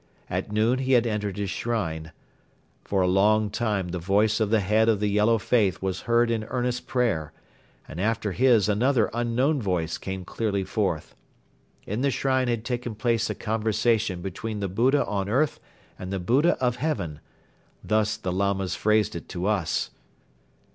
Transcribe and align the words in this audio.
At 0.31 0.51
noon 0.51 0.79
he 0.79 0.93
had 0.93 1.05
entered 1.05 1.37
his 1.37 1.51
shrine. 1.51 2.11
For 2.83 3.03
a 3.03 3.07
long 3.07 3.51
time 3.51 3.89
the 3.89 3.99
voice 3.99 4.39
of 4.39 4.49
the 4.49 4.59
head 4.59 4.89
of 4.89 4.99
the 4.99 5.09
Yellow 5.11 5.37
Faith 5.37 5.79
was 5.83 6.01
heard 6.09 6.31
in 6.31 6.43
earnest 6.45 6.87
prayer 6.87 7.31
and 7.87 8.01
after 8.01 8.31
his 8.31 8.67
another 8.67 9.11
unknown 9.13 9.61
voice 9.61 9.99
came 9.99 10.25
clearly 10.25 10.63
forth. 10.63 11.13
In 11.85 12.01
the 12.01 12.09
shrine 12.09 12.47
had 12.47 12.65
taken 12.65 12.95
place 12.95 13.29
a 13.29 13.35
conversation 13.35 14.23
between 14.23 14.59
the 14.59 14.67
Buddha 14.67 15.05
on 15.05 15.29
earth 15.29 15.59
and 15.99 16.11
the 16.11 16.17
Buddha 16.19 16.57
of 16.59 16.77
heaven 16.77 17.19
thus 17.83 18.17
the 18.17 18.31
Lamas 18.31 18.73
phrased 18.75 19.15
it 19.15 19.29
to 19.29 19.45
us. 19.45 19.91